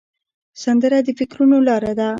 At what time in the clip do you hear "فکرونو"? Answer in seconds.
1.19-1.57